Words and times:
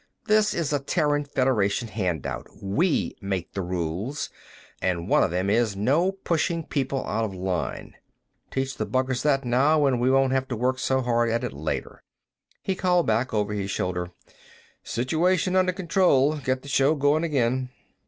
"This 0.25 0.55
is 0.55 0.73
a 0.73 0.79
Terran 0.79 1.25
Federation 1.25 1.87
handout; 1.89 2.47
we 2.59 3.15
make 3.21 3.53
the 3.53 3.61
rules, 3.61 4.31
and 4.81 5.07
one 5.07 5.21
of 5.21 5.29
them 5.29 5.47
is, 5.47 5.75
no 5.75 6.11
pushing 6.13 6.63
people 6.63 7.05
out 7.05 7.23
of 7.23 7.35
line. 7.35 7.93
Teach 8.49 8.75
the 8.77 8.87
buggers 8.87 9.21
that 9.21 9.45
now 9.45 9.85
and 9.85 10.01
we 10.01 10.09
won't 10.09 10.33
have 10.33 10.47
to 10.47 10.55
work 10.55 10.79
so 10.79 11.01
hard 11.01 11.29
at 11.29 11.43
it 11.43 11.53
later." 11.53 12.01
He 12.63 12.73
called 12.73 13.05
back 13.05 13.31
over 13.31 13.53
his 13.53 13.69
shoulder, 13.69 14.09
"Situation 14.83 15.55
under 15.55 15.71
control; 15.71 16.37
get 16.37 16.63
the 16.63 16.67
show 16.67 16.95
going 16.95 17.23
again." 17.23 17.69